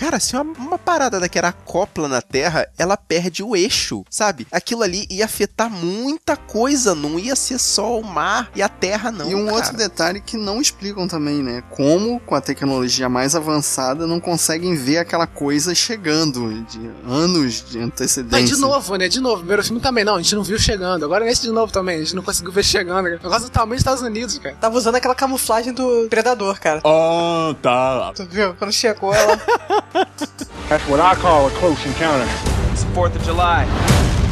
[0.00, 4.46] Cara, se uma, uma parada daquela acopla na Terra, ela perde o eixo, sabe?
[4.50, 9.12] Aquilo ali ia afetar muita coisa, não ia ser só o mar e a Terra,
[9.12, 9.30] não.
[9.30, 9.56] e um cara.
[9.56, 11.62] outro detalhe que não explicam também, né?
[11.68, 17.76] Como, com a tecnologia mais avançada, não conseguem ver aquela coisa chegando de anos de
[17.76, 18.56] Mas antecedência.
[18.56, 19.06] de novo, né?
[19.06, 19.38] De novo.
[19.40, 21.04] Primeiro filme também não, a gente não viu chegando.
[21.04, 23.06] Agora nesse de novo também, a gente não conseguiu ver chegando.
[23.06, 24.56] O negócio do tamanho dos Estados Unidos, cara.
[24.58, 26.80] Tava usando aquela camuflagem do Predador, cara.
[26.84, 28.12] Oh, tá.
[28.14, 28.54] Tu viu?
[28.54, 29.38] Quando chegou, ela.
[29.92, 32.26] That's what I call a close encounter.
[32.72, 33.66] It's the 4th of July,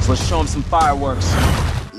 [0.02, 1.26] so let's show them some fireworks.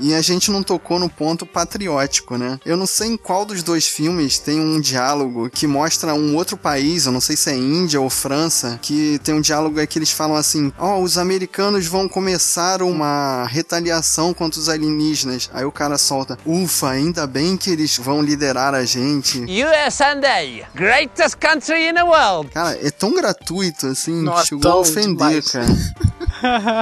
[0.00, 2.58] E a gente não tocou no ponto patriótico, né?
[2.64, 6.56] Eu não sei em qual dos dois filmes tem um diálogo que mostra um outro
[6.56, 9.98] país, eu não sei se é Índia ou França, que tem um diálogo aí que
[9.98, 15.50] eles falam assim: Ó, os americanos vão começar uma retaliação contra os alienígenas.
[15.52, 19.40] Aí o cara solta: Ufa, ainda bem que eles vão liderar a gente.
[19.40, 20.10] USA,
[20.74, 22.50] greatest country in the world.
[22.50, 25.50] Cara, é tão gratuito assim, Nossa, chegou a ofender, demais.
[25.50, 25.66] cara.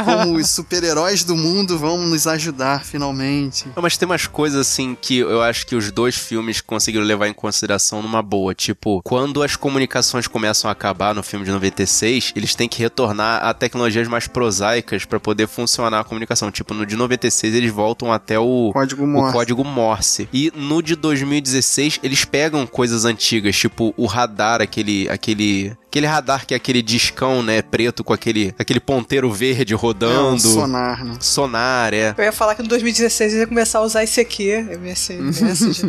[0.04, 3.66] Como os super-heróis do mundo vão nos ajudar finalmente.
[3.74, 7.28] Não, mas tem umas coisas assim que eu acho que os dois filmes conseguiram levar
[7.28, 8.54] em consideração numa boa.
[8.54, 13.44] Tipo, quando as comunicações começam a acabar no filme de 96, eles têm que retornar
[13.44, 16.50] a tecnologias mais prosaicas pra poder funcionar a comunicação.
[16.50, 19.32] Tipo, no de 96 eles voltam até o Código o Morse.
[19.32, 20.28] código Morse.
[20.32, 26.46] E no de 2016 eles pegam coisas antigas, tipo o radar, aquele aquele aquele radar
[26.46, 30.38] que é aquele discão, né, preto com aquele aquele ponteiro verde É, um rodando.
[30.40, 31.14] sonar, né?
[31.20, 32.14] Sonar, é.
[32.16, 35.80] Eu ia falar que no 2016 eu ia começar a usar ICQ, MS, Message,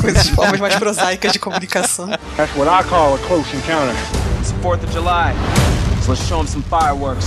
[0.00, 2.08] coisas, formas mais prosaicas de comunicação.
[2.36, 3.94] That's what I call a close encounter.
[4.40, 5.34] It's 4th of July,
[6.04, 7.26] so let's show 'em some fireworks.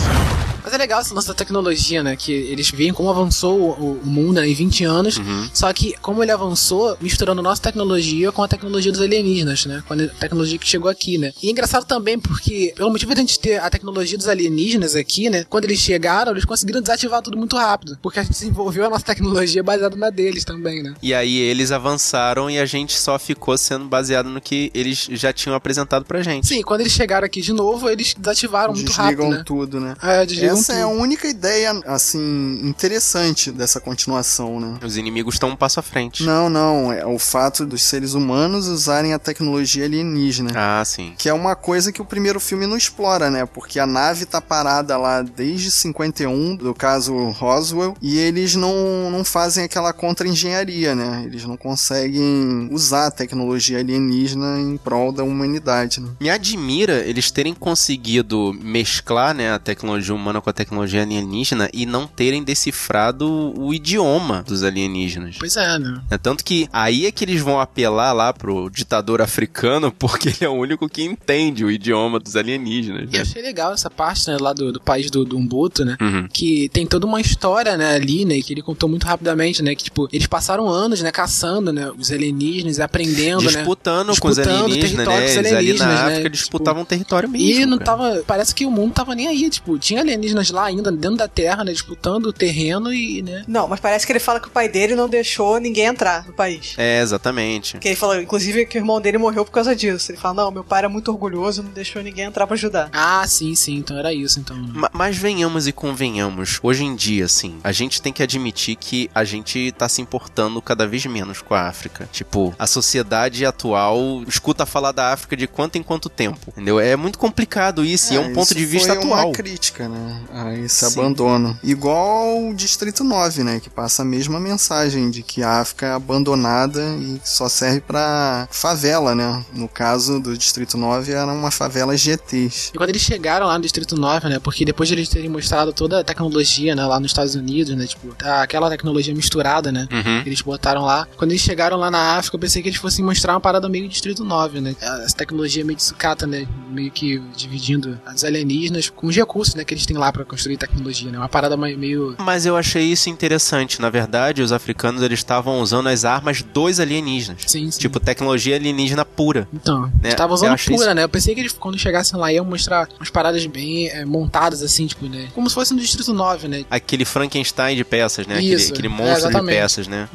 [0.67, 2.17] Mas é legal esse lance da tecnologia, né?
[2.17, 5.17] Que eles veem como avançou o, o mundo né, em 20 anos.
[5.53, 9.81] Só que como ele avançou, misturando nossa tecnologia com a tecnologia dos alienígenas, né?
[9.87, 11.31] Com a tecnologia que chegou aqui, né?
[11.41, 14.93] E é engraçado também porque, pelo motivo de a gente ter a tecnologia dos alienígenas
[14.93, 15.45] aqui, né?
[15.49, 17.97] Quando eles chegaram, eles conseguiram desativar tudo muito rápido.
[18.01, 20.95] Porque a gente desenvolveu a nossa tecnologia baseada na deles também, né?
[21.01, 25.31] E aí eles avançaram e a gente só ficou sendo baseado no que eles já
[25.31, 26.45] tinham apresentado pra gente.
[26.45, 29.43] Sim, quando eles chegaram aqui de novo, eles desativaram muito rápido, Desligam né?
[29.45, 29.95] tudo, né?
[30.01, 34.77] É, desligam Essa é a única ideia, assim, interessante dessa continuação, né?
[34.83, 36.23] Os inimigos estão um passo à frente.
[36.23, 40.51] Não, não, é o fato dos seres humanos usarem a tecnologia alienígena.
[40.55, 41.13] Ah, sim.
[41.17, 43.45] Que é uma coisa que o primeiro filme não explora, né?
[43.45, 49.23] Porque a nave tá parada lá desde 51, do caso Roswell, e eles não, não
[49.23, 51.23] fazem aquela contra-engenharia, né?
[51.25, 56.09] Eles não conseguem usar a tecnologia alienígena em prol da humanidade, né?
[56.19, 61.85] Me admira eles terem conseguido mesclar né, a tecnologia humana com a tecnologia alienígena e
[61.85, 65.35] não terem decifrado o idioma dos alienígenas.
[65.37, 66.01] Pois é, né?
[66.09, 70.37] É tanto que aí é que eles vão apelar lá pro ditador africano, porque ele
[70.41, 73.09] é o único que entende o idioma dos alienígenas.
[73.11, 73.21] E eu Né?
[73.21, 75.97] achei legal essa parte, né, lá do, do país do, do Umbuto, né?
[75.99, 76.27] Uhum.
[76.31, 79.83] Que tem toda uma história, né, ali, né, que ele contou muito rapidamente, né, que,
[79.83, 83.49] tipo, eles passaram anos, né, caçando, né, os alienígenas, e aprendendo, né?
[83.49, 85.15] Disputando, com os Disputando alienígenas, né?
[85.17, 86.01] os Eles ali alienígenas, na né?
[86.11, 87.47] África Tipo, disputavam território mesmo.
[87.47, 87.97] E não cara.
[87.97, 88.23] tava.
[88.25, 89.49] Parece que o mundo tava nem aí.
[89.49, 91.71] Tipo, tinha alienígena alienígenas lá ainda, dentro da Terra, né?
[91.71, 93.43] Disputando o terreno e, né?
[93.47, 96.33] Não, mas parece que ele fala que o pai dele não deixou ninguém entrar no
[96.33, 96.73] país.
[96.77, 97.77] É, exatamente.
[97.77, 100.11] Que ele falou, inclusive, que o irmão dele morreu por causa disso.
[100.11, 102.89] Ele fala, não, meu pai era muito orgulhoso, não deixou ninguém entrar pra ajudar.
[102.93, 103.75] Ah, sim, sim.
[103.77, 104.55] Então era isso, então.
[104.57, 109.09] Ma- Mas venhamos e convenhamos, hoje em dia, assim, a gente tem que admitir que
[109.13, 112.07] a gente tá se importando cada vez menos com a África.
[112.11, 116.79] Tipo, a sociedade atual escuta falar da África de quanto em quanto tempo, entendeu?
[116.79, 119.27] É muito complicado isso, e é um ponto isso de vista foi atual.
[119.27, 120.16] uma crítica, né?
[120.33, 120.99] A esse Sim.
[120.99, 121.57] abandono.
[121.63, 123.59] Igual o Distrito 9, né?
[123.59, 128.47] Que passa a mesma mensagem de que a África é abandonada e só serve pra
[128.51, 129.43] favela, né?
[129.53, 132.71] No caso do Distrito 9, era uma favela GTs.
[132.73, 134.39] E quando eles chegaram lá no Distrito 9, né?
[134.39, 136.85] Porque depois de eles terem mostrado toda a tecnologia, né?
[136.85, 137.85] Lá nos Estados Unidos, né?
[137.85, 139.87] Tipo, tá aquela tecnologia misturada, né?
[139.91, 140.23] Uhum.
[140.23, 141.07] que eles botaram lá.
[141.17, 143.87] Quando eles chegaram lá na África, eu pensei que eles fossem mostrar uma parada meio
[143.87, 144.75] Distrito 9, né?
[144.79, 146.47] Essa tecnologia meio de sucata, né?
[146.69, 149.63] Meio que dividindo as alienígenas com os recursos, né?
[149.63, 151.17] Que eles têm lá pra construir tecnologia, né?
[151.17, 152.15] Uma parada meio...
[152.19, 153.81] Mas eu achei isso interessante.
[153.81, 157.43] Na verdade, os africanos eles estavam usando as armas dos alienígenas.
[157.47, 157.79] Sim, sim.
[157.79, 159.47] Tipo, tecnologia alienígena pura.
[159.53, 159.91] Então, né?
[160.01, 161.03] eles estavam Eu usando pura, isso- né?
[161.03, 164.87] Eu pensei que eles, quando chegassem lá, iam mostrar umas paradas bem é, montadas, assim,
[164.87, 165.27] tipo, né?
[165.33, 166.65] Como se fosse no Distrito 9, né?
[166.69, 168.35] Aquele Frankenstein de peças, né?
[168.35, 169.55] Aquele, Isso, aquele é, monstro de exatamente.
[169.55, 170.07] peças, né?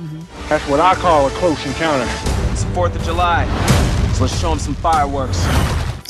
[0.48, 2.06] That's what I call a close encounter.
[2.52, 3.46] It's 4th of July.
[4.16, 5.38] So let's show them some fireworks.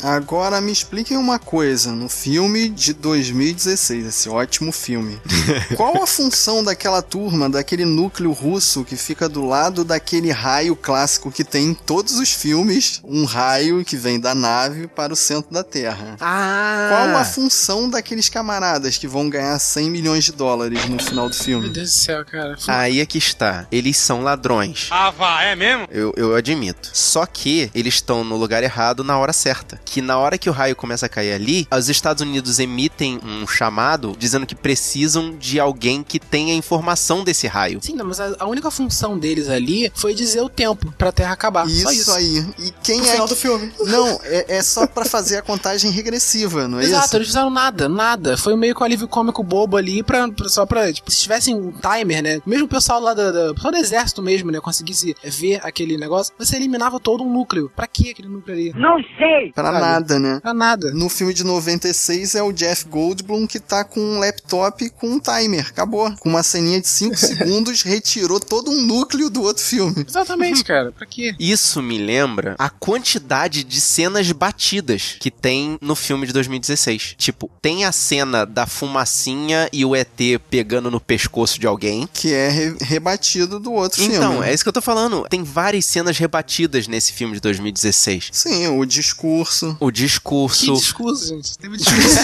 [0.03, 5.17] Agora me expliquem uma coisa, no filme de 2016, esse ótimo filme.
[5.77, 11.31] Qual a função daquela turma, daquele núcleo russo que fica do lado daquele raio clássico
[11.31, 15.53] que tem em todos os filmes, um raio que vem da nave para o centro
[15.53, 16.17] da Terra?
[16.19, 16.89] Ah!
[16.89, 21.35] Qual a função daqueles camaradas que vão ganhar 100 milhões de dólares no final do
[21.35, 21.69] Meu filme?
[21.69, 22.57] Deus do céu, cara.
[22.67, 23.65] Aí é que está.
[23.71, 24.89] Eles são ladrões.
[24.91, 25.87] Ah, vá, é mesmo?
[25.89, 26.89] Eu, eu admito.
[26.91, 29.79] Só que eles estão no lugar errado na hora certa.
[29.93, 33.45] Que na hora que o raio começa a cair ali, os Estados Unidos emitem um
[33.45, 37.77] chamado dizendo que precisam de alguém que tenha informação desse raio.
[37.79, 41.33] Sim, não, mas a, a única função deles ali foi dizer o tempo pra Terra
[41.33, 41.67] acabar.
[41.67, 42.11] Isso, Só isso.
[42.11, 42.37] aí.
[42.57, 43.33] E quem No é final que...
[43.35, 43.71] do filme.
[43.81, 47.15] Não, é, é só pra fazer a contagem regressiva, não é Exato, isso?
[47.17, 48.35] eles fizeram nada, nada.
[48.35, 51.53] Foi meio que um alívio cômico bobo ali pra, pra- só pra, tipo, se tivessem
[51.55, 52.41] um timer, né?
[52.47, 54.59] Mesmo o pessoal lá da, da- o pessoal do exército mesmo, né?
[54.59, 57.71] Conseguisse ver aquele negócio, você eliminava todo um núcleo.
[57.75, 58.73] Pra que aquele núcleo ali?
[58.75, 59.51] Não sei.
[59.53, 59.82] Pra?
[59.85, 60.39] Nada, né?
[60.41, 60.91] Pra nada.
[60.93, 65.19] No filme de 96 é o Jeff Goldblum que tá com um laptop com um
[65.19, 65.67] timer.
[65.67, 66.11] Acabou.
[66.17, 70.05] Com uma ceninha de 5 segundos, retirou todo um núcleo do outro filme.
[70.07, 70.91] Exatamente, cara.
[70.91, 71.35] Pra quê?
[71.39, 77.15] Isso me lembra a quantidade de cenas batidas que tem no filme de 2016.
[77.17, 80.09] Tipo, tem a cena da fumacinha e o ET
[80.49, 82.07] pegando no pescoço de alguém.
[82.13, 84.47] Que é re- rebatido do outro Então, filme.
[84.47, 85.25] é isso que eu tô falando.
[85.29, 88.29] Tem várias cenas rebatidas nesse filme de 2016.
[88.31, 89.72] Sim, o discurso.
[89.79, 90.73] O Que discurso.
[90.73, 91.57] discurso, gente.
[91.57, 92.17] Teve discurso.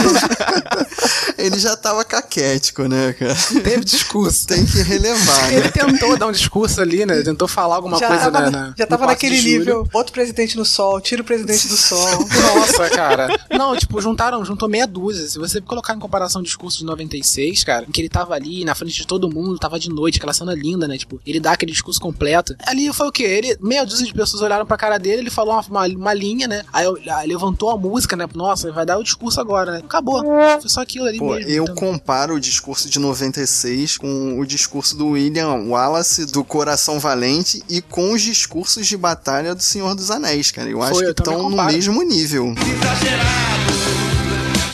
[1.38, 3.36] Ele já tava caquético, né, cara?
[3.64, 4.46] Teve discurso.
[4.48, 5.56] Tem que relevar, né?
[5.56, 7.22] Ele tentou dar um discurso ali, né?
[7.22, 9.86] Tentou falar alguma já coisa tava, na, na- já tava 4 naquele nível.
[9.92, 12.00] Bota o presidente no sol, tira o presidente do sol.
[12.56, 13.28] Nossa, cara.
[13.52, 15.28] Não, tipo, juntaram, juntou meia dúzia.
[15.28, 18.66] Se você colocar em comparação o discurso de 96, cara, em que ele tava ali
[18.66, 20.98] na frente de todo mundo, tava de noite, aquela cena linda, né?
[20.98, 22.56] Tipo, ele dá aquele discurso completo.
[22.66, 23.24] Ali foi o quê?
[23.24, 26.48] Ele, meia dúzia de pessoas olharam pra cara dele, ele falou uma, uma, uma linha,
[26.48, 26.64] né?
[26.74, 26.86] Aí
[27.30, 28.26] levantou a música, né?
[28.34, 29.78] Nossa, vai dar o discurso agora, né?
[29.86, 30.24] Acabou.
[30.60, 31.50] Foi só aquilo ali Pô, mesmo.
[31.50, 37.00] eu Então, comparo o discurso de 96 com o discurso do William Wallace do Coração
[37.00, 40.70] Valente e com os discursos de batalha do Senhor dos Anéis, cara.
[40.70, 42.54] Eu acho Foi, que eu também estão no mesmo nível.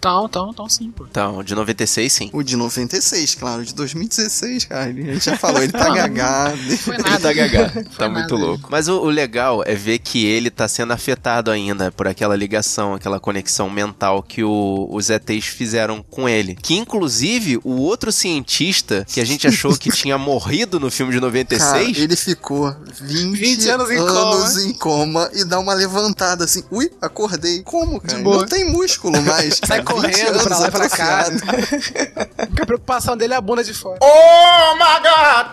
[0.05, 1.05] Então, então, então sim, pô.
[1.09, 2.29] Então, de 96, sim.
[2.31, 4.89] O de 96, claro, o de 2016, cara.
[4.89, 6.57] Ele- A gente já falou, ele tá gagado.
[6.77, 7.19] Foi Ele nada.
[7.19, 7.69] tá gagá.
[7.97, 8.35] tá muito nada.
[8.35, 8.67] louco.
[8.69, 12.93] Mas o, o legal é ver que ele tá sendo afetado ainda por aquela ligação,
[12.93, 16.55] aquela conexão mental que o- os ETs fizeram com ele.
[16.55, 21.19] Que inclusive o outro cientista que a gente achou que tinha morrido no filme de
[21.19, 21.97] Cara, 96.
[21.97, 26.63] ele ficou 20, 20 anos em anos em coma e dá uma levantada assim.
[26.69, 27.61] Ui, acordei.
[27.63, 28.19] Como, cara?
[28.21, 29.59] Não tem músculo mais.
[29.65, 29.94] Sai cara.
[29.94, 31.19] 20 correndo pra lá e pra cá.
[31.21, 32.35] atrofiado.
[32.61, 33.99] A preocupação dele é a bunda de fora.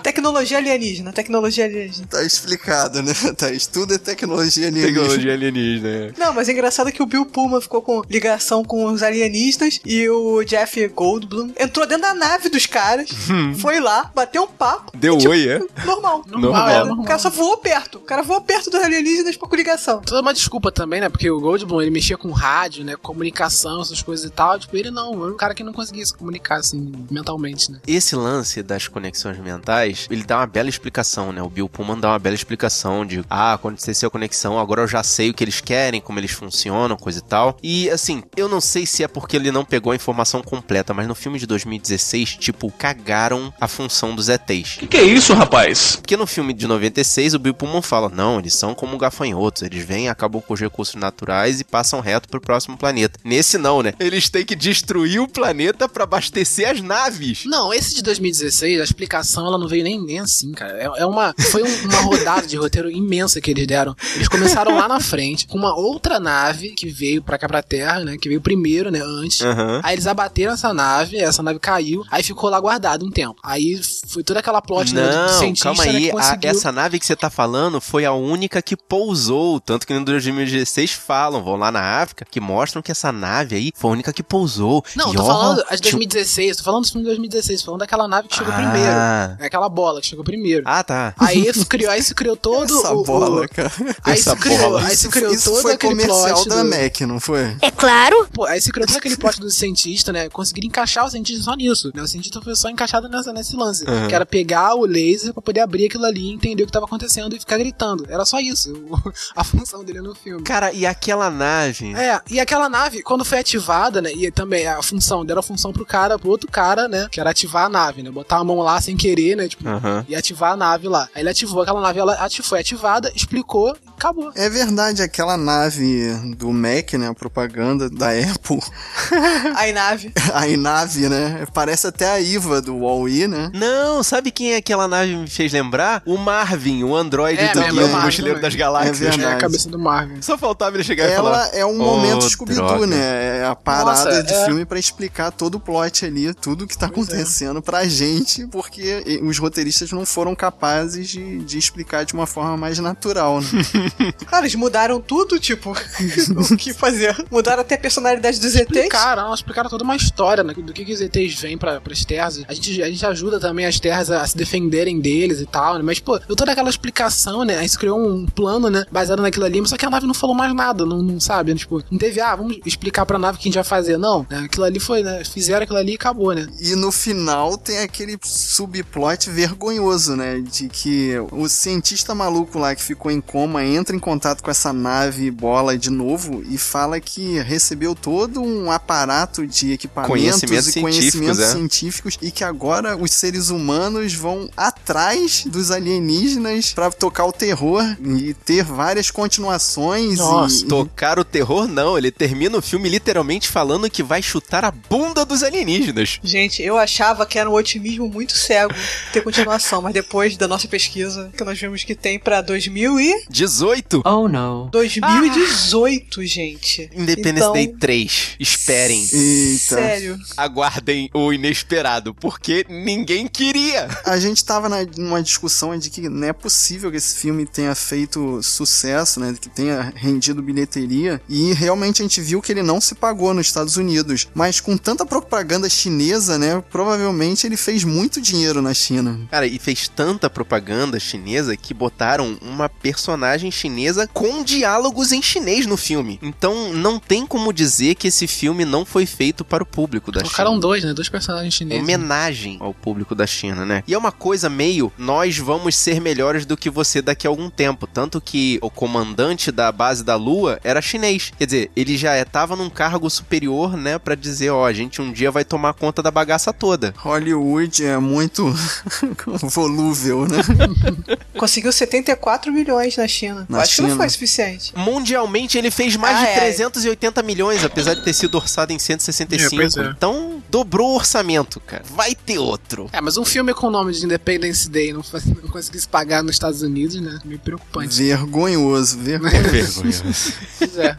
[0.03, 2.07] Tecnologia alienígena, tecnologia alienígena.
[2.09, 3.67] Tá explicado, né, Thaís?
[3.67, 5.33] Tudo é tecnologia alienígena.
[5.33, 6.15] alienígena.
[6.17, 10.09] Não, mas é engraçado que o Bill Pullman ficou com ligação com os alienistas e
[10.09, 13.11] o Jeff Goldblum entrou dentro da nave dos caras,
[13.59, 14.93] foi lá, bateu um papo.
[14.97, 15.61] Deu e, tipo, oi, é?
[15.85, 16.25] Normal.
[16.27, 17.05] Normal, é, é, normal.
[17.05, 17.99] O cara só voou perto.
[17.99, 20.01] O cara voou perto dos alienígenas com ligação.
[20.01, 21.09] Toda uma desculpa também, né?
[21.09, 22.97] Porque o Goldblum, ele mexia com rádio, né?
[22.97, 24.59] Comunicação, essas coisas e tal.
[24.59, 27.81] Tipo, ele não, era um cara que não conseguia se comunicar, assim, mentalmente, né?
[27.87, 31.43] Esse lance das conexões mentais, ele dá uma bela explicação, né?
[31.43, 35.03] O Bill Pullman dá uma bela explicação de, ah, aconteceu a conexão, agora eu já
[35.03, 37.57] sei o que eles querem, como eles funcionam, coisa e tal.
[37.63, 41.07] E, assim, eu não sei se é porque ele não pegou a informação completa, mas
[41.07, 44.77] no filme de 2016, tipo, cagaram a função dos ETs.
[44.79, 45.97] Que que é isso, rapaz?
[45.97, 49.85] Porque no filme de 96, o Bill Pullman fala, não, eles são como gafanhotos, eles
[49.85, 53.19] vêm, acabam com os recursos naturais e passam reto pro próximo planeta.
[53.25, 53.95] Nesse não, né?
[53.99, 57.45] Eles têm que destruir o planeta pra abastecer as naves.
[57.47, 60.73] Não, esse de 2016, a explicação ela não veio nem, nem assim, cara.
[60.79, 63.95] É, é uma, foi um- uma rodada de roteiro imensa que eles deram.
[64.15, 68.01] Eles começaram lá na frente com uma outra nave que veio pra cá pra Terra,
[68.01, 68.17] né?
[68.21, 69.01] Que veio primeiro, né?
[69.03, 69.41] Antes.
[69.41, 69.81] Aham.
[69.83, 73.37] Aí eles abateram essa nave, essa nave caiu, aí ficou lá guardado um tempo.
[73.43, 76.09] Aí foi toda aquela plot né, do Não, cientista calma né, aí.
[76.09, 76.51] a- conseguiu.
[76.51, 79.61] essa nave que você tá falando foi a única que pousou.
[79.61, 83.71] Tanto que no 2016 falam, vão lá na África, que mostram que essa nave aí
[83.75, 84.83] foi que pousou.
[84.97, 87.61] Não, E, tô ó, falando as de tinha- 2016, tô falando do filme de 2016,
[87.61, 88.57] tô falando daquela nave que chegou Ah.
[88.57, 88.91] primeiro.
[89.39, 90.63] É aquela bola que chegou primeiro.
[90.67, 91.15] Ah, tá.
[91.19, 93.71] Aí isso criou, aí se criou todo Essa o, bola, o- cara.
[94.05, 94.87] Aí Essa se criou, bola.
[94.87, 97.57] aí se criou Isso todo foi aquele comercial plot da do- Mac, não foi?
[97.61, 98.27] É claro.
[98.33, 100.29] Pô, aí se criou todo aquele plot do cientista, né?
[100.31, 101.91] Conseguiram encaixar o cientista só nisso.
[101.95, 102.03] Né?
[102.03, 103.85] O cientista foi só encaixado nessa, nesse lance.
[103.89, 104.09] Uhum.
[104.09, 106.87] Que era pegar o laser pra poder abrir aquilo ali e entender o que tava
[106.87, 108.07] acontecendo e ficar gritando.
[108.09, 108.73] Era só isso.
[109.37, 110.43] a função dele no filme.
[110.45, 111.93] Cara, e aquela nave?
[111.95, 114.13] É, e aquela nave, quando foi ativada, né?
[114.15, 117.09] E também a função, deram a função pro cara, pro outro cara, né?
[117.11, 118.11] Que era ativar a nave, né?
[118.11, 119.49] Botar a mão lá sem querer, né?
[119.49, 120.05] Tipo, Aham.
[120.09, 121.09] e ativar a nave lá.
[121.15, 124.31] Aí ele ativou aquela nave, ela ati- foi ativada, explicou e acabou.
[124.35, 127.09] É verdade, aquela nave do Mac, né?
[127.09, 128.61] A propaganda da Apple.
[129.57, 130.13] A nave.
[130.33, 131.45] A nave, né?
[131.53, 133.51] Parece até a Iva do Wall-E, né?
[133.55, 136.03] Não, sabe quem aquela nave me fez lembrar?
[136.07, 139.01] O Marvin, o androide É, do Guia o do Mochileiro das Galáxias.
[139.01, 139.25] É verdade.
[139.25, 140.21] É a cabeça do Marvin.
[140.23, 141.49] Só faltava ele chegar e falar.
[141.49, 143.39] Ela é um momento "Oh, Scooby-Doo, droga." né?
[143.41, 144.45] É a parada Nossa, de é.
[144.47, 149.39] filme pra explicar todo o plot ali, tudo que tá acontecendo pra gente, porque os
[149.39, 153.49] roteiristas não foram capazes de, de explicar de uma forma mais natural, né?
[154.27, 155.73] Cara, eles mudaram tudo, tipo,
[156.53, 157.17] o que fazer.
[157.31, 158.71] Mudaram até a personalidade dos ETs.
[158.71, 162.43] Explicaram, explicaram toda uma história né, do que, que os ETs vêm pra, pras terras.
[162.49, 165.83] A gente, a gente ajuda também as terras a, se defenderem deles e tal, né?
[165.83, 167.59] Mas, pô, deu toda aquela explicação, né?
[167.59, 168.85] Aí se criou um plano, né?
[168.91, 171.55] Baseado naquilo ali, mas só que a nave não falou mais nada, não, não sabe?
[171.55, 173.97] Tipo, não teve, ah, vamos explicar pra nave que a gente vai fazer.
[173.97, 174.41] Não, né?
[174.45, 175.25] Aquilo ali foi, né?
[175.25, 176.47] Fizeram aquilo ali e acabou, né?
[176.61, 180.41] E no final tem aquele subplot vergonhoso, né?
[180.41, 184.73] De que o cientista maluco lá que ficou em coma entra em contato com essa
[184.73, 190.73] nave bola de novo e fala que recebeu todo um aparato de equipamentos Conhecimentos e
[190.73, 191.53] científicos, conhecimentos é.
[191.53, 197.83] científicos e que agora os seres humanos vão atrás dos alienígenas pra tocar o terror
[198.05, 201.97] e ter várias continuações Nossa, e, Tocar o terror, não.
[201.97, 206.19] Ele termina o filme literalmente falando que vai chutar a bunda dos alienígenas.
[206.23, 208.75] Gente, eu achava que era um otimismo muito cego
[209.13, 213.25] ter continuação, mas depois da nossa pesquisa, que nós vimos que tem pra 2000 e
[213.31, 214.03] 18.
[214.05, 214.69] Oh no.
[214.71, 216.91] 2018, gente.
[216.95, 218.37] Independence Então, Day 3.
[218.39, 219.01] Esperem.
[219.13, 219.77] Eita.
[219.77, 220.19] Sério.
[220.37, 223.89] Aguardem o inesperado, porque ninguém queria.
[224.05, 227.75] A gente tava na, numa discussão de que não é possível que esse filme tenha
[227.75, 229.35] feito sucesso, né?
[229.41, 231.21] Que tenha rendido bilheteria.
[231.29, 234.29] E realmente a gente viu que ele não se pagou nos Estados Unidos.
[234.35, 236.63] Mas com tanta propaganda chinesa, né?
[236.71, 239.21] Provavelmente ele fez muito dinheiro na China.
[239.31, 245.67] Cara, e fez tanta propaganda chinesa que botaram uma personagem chinesa com diálogos em chinês
[245.67, 246.19] no filme.
[246.23, 250.21] Então não tem como dizer que esse filme não foi feito para o público da
[250.21, 250.61] Colocaram China.
[250.61, 250.95] dois, né?
[250.95, 251.83] Dois personagens chineses.
[251.83, 253.83] Homenagem ao público da China, né?
[253.87, 257.51] E é uma coisa meio, nós vamos ser melhores do que você daqui a algum
[257.51, 257.87] tempo.
[257.87, 261.33] Tanto que o comandante da base da Lua era chinês.
[261.37, 263.42] Quer dizer, ele já estava num cargo superior,
[263.77, 263.99] né?
[263.99, 266.95] Pra dizer, ó, a gente um dia vai tomar conta da bagaça toda.
[266.99, 268.53] Hollywood é muito
[269.43, 270.39] volúvel, né?
[271.37, 273.47] Conseguiu 74 milhões na China.
[273.49, 274.01] Na Acho que não China.
[274.01, 274.73] foi suficiente.
[274.77, 276.41] Mundialmente ele fez mais Ah, de é.
[276.41, 279.81] 380 milhões, apesar de ter sido orçado em 165.
[279.81, 279.91] É, é.
[279.91, 281.83] Então, dobrou o orçamento, cara.
[281.91, 282.89] Vai ter outro.
[282.93, 286.23] É, mas um filme com o nome de Independence Day não, faz- não conseguisse pagar
[286.23, 287.19] nos Estados Unidos, né?
[287.25, 287.97] Meio preocupante.
[288.03, 289.83] Vergonhoso, vergonhoso.
[290.59, 290.97] Pois é.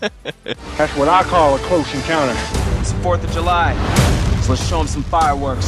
[0.76, 2.34] That's what I call a close encounter.
[2.80, 3.74] It's 4th of July.
[4.42, 5.66] So let's show them some fireworks.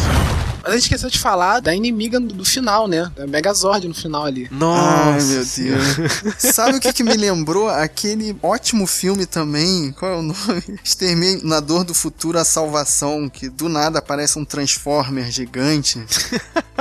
[0.62, 3.11] Mas a gente esqueceu de falar da inimiga do, do final, né?
[3.16, 4.49] Da Megazord no final ali.
[4.51, 5.11] Nossa.
[5.11, 6.35] Ai, meu Deus.
[6.38, 7.68] Sabe o que, que me lembrou?
[7.68, 9.90] Aquele ótimo filme também.
[9.92, 10.62] Qual é o nome?
[10.85, 13.29] Exterminador do Futuro, A Salvação.
[13.29, 16.01] Que do nada aparece um Transformer gigante.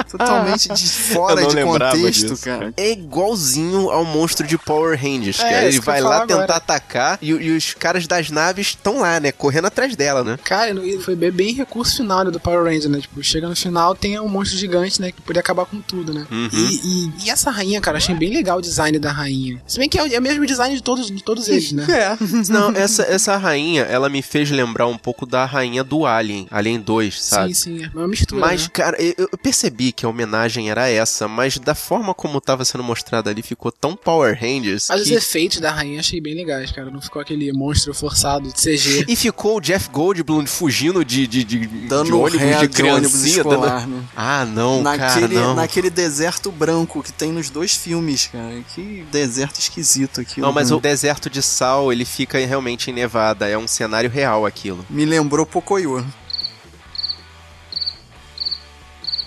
[0.10, 2.74] Totalmente de fora de contexto, disso, cara.
[2.78, 5.66] É igualzinho ao monstro de Power Rangers, É, cara.
[5.66, 6.56] Ele vai lá tentar agora.
[6.58, 9.32] atacar e, e os caras das naves estão lá, né?
[9.32, 10.38] Correndo atrás dela, né?
[10.44, 10.74] Cara,
[11.04, 13.00] foi bem, recurso final né, do Power Ranger, né?
[13.02, 15.12] Tipo, chega no final, tem um monstro gigante, né?
[15.12, 16.26] Que podia acabar com tudo, né?
[16.32, 16.50] Uhum.
[16.52, 19.62] E, e- e essa rainha, cara, achei bem legal o design da rainha.
[19.68, 21.86] Se bem que é o, é o mesmo design de todos, de todos eles, né?
[21.90, 22.18] É.
[22.52, 26.80] Não, essa, essa rainha, ela me fez lembrar um pouco da rainha do Alien, Alien
[26.80, 27.54] 2, sabe?
[27.54, 27.86] Sim, sim.
[27.86, 28.40] É uma mistura.
[28.42, 28.70] Mas, né?
[28.74, 32.84] cara, eu, eu percebi que a homenagem era essa, mas da forma como tava sendo
[32.84, 35.14] mostrada ali, ficou tão Power Rangers Mas os que...
[35.14, 36.92] efeitos da rainha achei bem legais, cara.
[36.92, 39.06] Não ficou aquele monstro forçado de CG.
[39.12, 43.44] E ficou o Jeff Goldblum fugindo de, de, de, Dando de ônibus ré de criancinha.
[43.46, 44.04] dando- né?
[44.16, 45.56] Ah, não, cara, Naquele, não.
[45.56, 48.62] naquele deserto branco que tem nos dois filmes, cara.
[48.76, 50.46] Que deserto esquisito aquilo.
[50.48, 50.76] Não, mas né?
[50.76, 53.48] o deserto de sal, ele fica realmente em Nevada.
[53.48, 54.86] É um cenário real aquilo.
[54.90, 56.06] Me lembrou Pocoyo.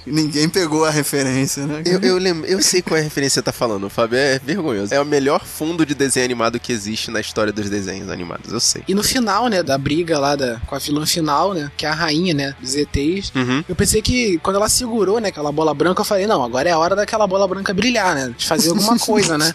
[0.07, 1.83] Ninguém pegou a referência, né?
[1.85, 4.19] Eu, eu, lembro, eu sei qual é a referência que você tá falando, Fábio.
[4.19, 4.93] É vergonhoso.
[4.93, 8.61] É o melhor fundo de desenho animado que existe na história dos desenhos animados, eu
[8.61, 8.83] sei.
[8.87, 11.89] E no final, né, da briga lá da, com a vilã final, né, que é
[11.89, 13.65] a rainha, né, dos ETs, Uhum.
[13.69, 16.73] eu pensei que quando ela segurou, né, aquela bola branca, eu falei, não, agora é
[16.73, 19.55] a hora daquela bola branca brilhar, né, de fazer alguma coisa, né,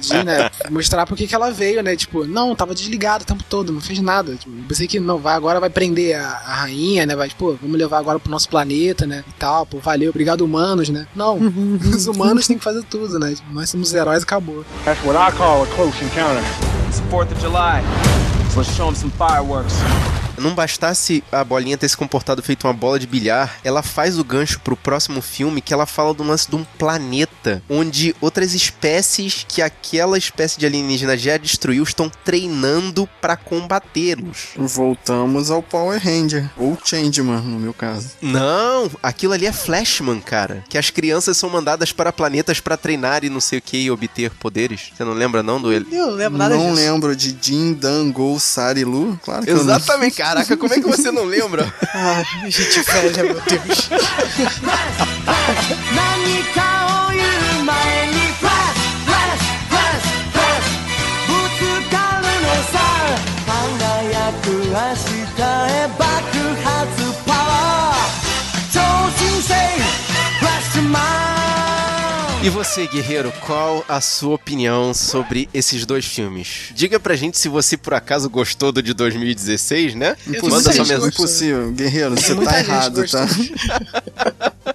[0.00, 3.44] de, né, mostrar por que que ela veio, né, tipo, não, tava desligado o tempo
[3.48, 6.54] todo, não fez nada, tipo, eu pensei que, não, vai agora vai prender a, a
[6.62, 10.10] rainha, né, vai, pô, vamos levar agora pro nosso planeta, né, e tal, pô, valeu,
[10.10, 11.38] obrigado humanos, né, não,
[11.94, 14.64] os humanos têm que fazer tudo, né, nós somos heróis e acabou.
[14.84, 16.42] That's what I call a close encounter.
[16.88, 17.82] It's 4th of July,
[18.52, 19.74] so let's show 'em some fireworks.
[20.38, 24.24] Não bastasse a bolinha ter se comportado feito uma bola de bilhar, ela faz o
[24.24, 29.44] gancho pro próximo filme que ela fala do lance de um planeta onde outras espécies
[29.48, 34.48] que aquela espécie de alienígena já destruiu estão treinando pra combatê-los.
[34.56, 36.48] Voltamos ao Power Ranger.
[36.56, 38.10] Ou Changeman, no meu caso.
[38.20, 40.64] Não, aquilo ali é Flashman, cara.
[40.68, 43.90] Que as crianças são mandadas para planetas pra treinar e não sei o que e
[43.90, 44.90] obter poderes.
[44.94, 45.86] Você não lembra não do ele?
[45.92, 46.74] Eu não lembro nada não disso.
[46.76, 49.18] lembro de Jin, Dan, Go, Sari, Lu?
[49.22, 49.78] Claro que eu não.
[50.26, 51.72] Caraca, como é que você não lembra?
[51.94, 53.88] Ai, gente velha, meu Deus.
[72.46, 76.70] E você, guerreiro, qual a sua opinião sobre esses dois filmes?
[76.76, 80.16] Diga pra gente se você por acaso gostou do de 2016, né?
[80.24, 81.08] Muita Manda sua mensagem.
[81.08, 81.72] Impossível.
[81.72, 83.26] Guerreiro, você tá errado, gostou.
[83.26, 84.74] tá?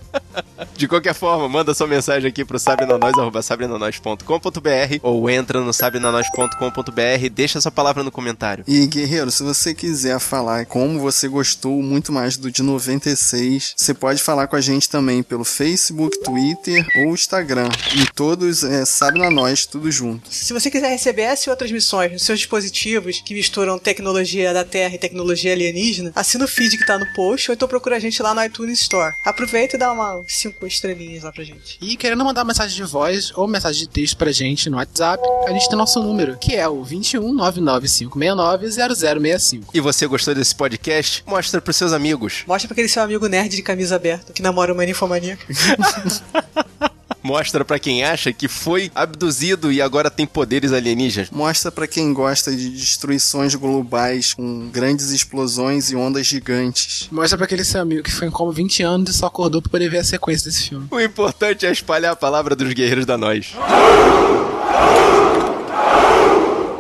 [0.82, 7.72] De qualquer forma, manda sua mensagem aqui pro sabrenanois.com.br ou entra no sabrenanois.com.br deixa sua
[7.72, 8.64] palavra no comentário.
[8.68, 13.94] E, Guerreiro, se você quiser falar como você gostou muito mais do de 96, você
[13.94, 17.70] pode falar com a gente também pelo Facebook, Twitter ou Instagram.
[17.96, 20.34] E todos, é, sabe na nós, tudo junto.
[20.34, 24.64] Se você quiser receber essa e outras missões nos seus dispositivos que misturam tecnologia da
[24.64, 28.00] Terra e tecnologia alienígena, assina o feed que tá no post ou então procura a
[28.00, 29.14] gente lá no iTunes Store.
[29.24, 31.78] Aproveita e dá uma 5 estrelinhas lá pra gente.
[31.82, 35.52] E querendo mandar mensagem de voz ou mensagem de texto pra gente no WhatsApp, a
[35.52, 39.72] gente tem nosso número, que é o 21 99569 0065.
[39.74, 41.24] E você gostou desse podcast?
[41.26, 42.44] Mostra pros seus amigos.
[42.48, 45.46] Mostra pra aquele seu amigo nerd de camisa aberta que namora uma ninfomaníaca.
[47.24, 51.30] Mostra pra quem acha que foi abduzido e agora tem poderes alienígenas.
[51.30, 57.08] Mostra pra quem gosta de destruições globais com grandes explosões e ondas gigantes.
[57.12, 59.72] Mostra pra aquele seu amigo que foi em como 20 anos e só acordou pra
[59.72, 60.88] poder ver a sequência desse filme.
[60.90, 63.54] O importante é espalhar a palavra dos guerreiros da nós.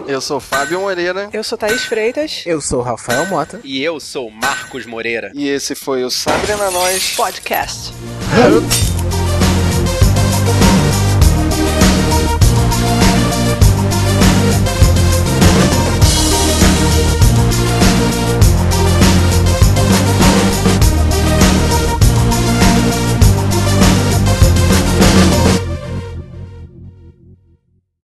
[0.07, 2.43] Eu sou Fábio Moreira Eu sou Thaís Freitas.
[2.45, 3.61] Eu sou o Rafael Mota.
[3.63, 5.31] E eu sou Marcos Moreira.
[5.33, 7.13] e esse foi o Sabre na Nós.
[7.15, 7.93] Podcast.
[7.93, 8.91] Podcast.